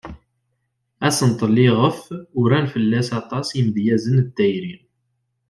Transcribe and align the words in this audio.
Asentel 1.07 1.55
iɣef 1.67 1.99
uran 2.41 2.65
fell-as 2.73 3.09
aṭas 3.19 3.47
yimedyazen 3.55 4.17
d 4.25 4.27
tayri. 4.35 4.75